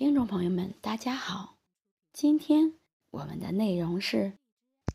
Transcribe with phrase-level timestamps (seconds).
[0.00, 1.58] 听众朋友们，大家好，
[2.14, 2.72] 今天
[3.10, 4.32] 我们的内容是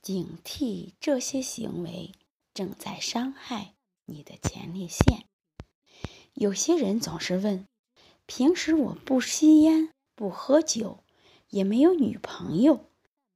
[0.01, 2.11] 警惕这些行为
[2.55, 5.25] 正在伤害你的前列腺。
[6.33, 7.67] 有些人总是问：
[8.25, 11.03] 平时我不吸烟、不喝酒，
[11.49, 12.89] 也没有女朋友，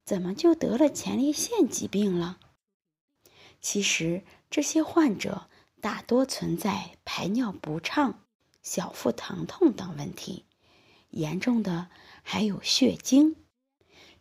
[0.04, 2.40] 怎么就得了前列腺疾病了？
[3.62, 5.48] 其实，这些患者
[5.80, 8.26] 大多存在排尿不畅、
[8.64, 10.46] 小腹疼痛等问题。
[11.10, 11.90] 严重的
[12.24, 13.36] 还有血精。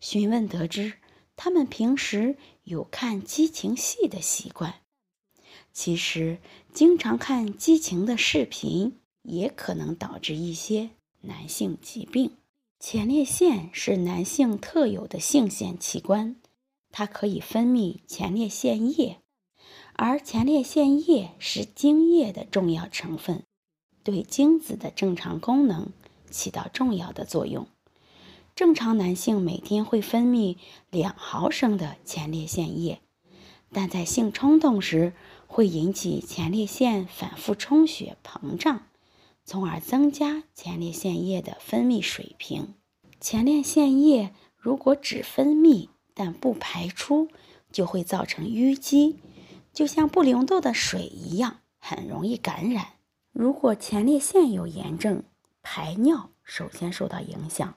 [0.01, 0.95] 询问得知，
[1.37, 4.75] 他们平时有看激情戏的习惯。
[5.73, 6.39] 其实，
[6.73, 10.91] 经常看激情的视频也可能导致一些
[11.21, 12.37] 男性疾病。
[12.81, 16.37] 前列腺是男性特有的性腺器官，
[16.91, 19.19] 它可以分泌前列腺液，
[19.95, 23.43] 而前列腺液是精液的重要成分，
[24.05, 25.93] 对精子的正常功能。
[26.31, 27.67] 起到重要的作用。
[28.55, 30.57] 正常男性每天会分泌
[30.91, 33.01] 两毫升的前列腺液，
[33.73, 35.13] 但在性冲动时
[35.47, 38.83] 会引起前列腺反复充血膨胀，
[39.45, 42.75] 从而增加前列腺液的分泌水平。
[43.21, 47.29] 前列腺液如果只分泌但不排出，
[47.71, 49.19] 就会造成淤积，
[49.73, 52.89] 就像不流动的水一样，很容易感染。
[53.31, 55.23] 如果前列腺有炎症，
[55.71, 57.75] 排尿首先受到影响。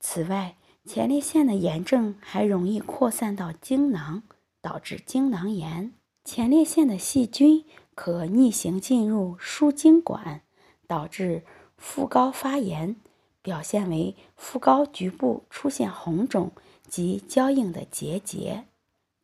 [0.00, 4.24] 此外，前列腺的炎症还容易扩散到精囊，
[4.60, 5.92] 导致精囊炎。
[6.24, 10.42] 前列腺的细菌可逆行进入输精管，
[10.88, 11.44] 导致
[11.76, 12.96] 腹高发炎，
[13.42, 16.50] 表现为腹高局部出现红肿
[16.88, 18.64] 及僵硬的结节。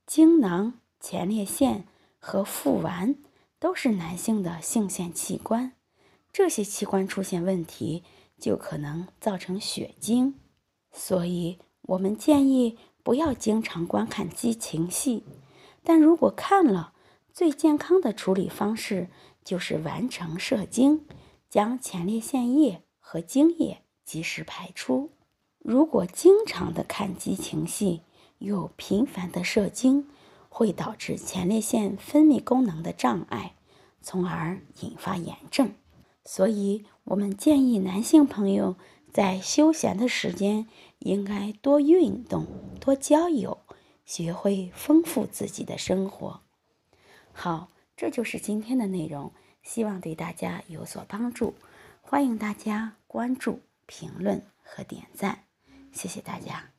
[0.07, 1.89] 精囊、前列腺
[2.21, 3.17] 和腹丸
[3.59, 5.73] 都是男性的性腺器官。
[6.35, 8.03] 这些器官出现问题，
[8.41, 10.35] 就可能造成血精，
[10.91, 15.23] 所以我们建议不要经常观看激情戏。
[15.85, 16.93] 但如果看了，
[17.33, 19.07] 最健康的处理方式
[19.45, 21.07] 就是完成射精，
[21.49, 25.13] 将前列腺液和精液及时排出。
[25.61, 28.03] 如果经常的看激情戏，
[28.39, 30.09] 又频繁的射精，
[30.49, 33.55] 会导致前列腺分泌功能的障碍，
[34.03, 35.73] 从而引发炎症。
[36.25, 38.77] 所以，我们建议男性朋友
[39.13, 40.67] 在休闲的时间
[41.01, 42.47] 应该多运动、
[42.81, 43.59] 多交友，
[44.05, 46.41] 学会丰富自己的生活。
[47.33, 49.33] 好，这就是今天的内容，
[49.63, 51.55] 希望对大家有所帮助。
[52.01, 55.45] 欢迎大家关注、评论和点赞，
[55.93, 56.74] 谢谢大家。